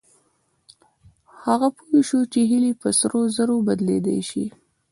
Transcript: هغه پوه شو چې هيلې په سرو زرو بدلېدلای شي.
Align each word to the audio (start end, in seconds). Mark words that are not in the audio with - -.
هغه 1.43 1.67
پوه 1.77 1.99
شو 2.07 2.19
چې 2.31 2.39
هيلې 2.49 2.73
په 2.81 2.87
سرو 2.99 3.19
زرو 3.35 3.55
بدلېدلای 3.67 4.21
شي. 4.29 4.45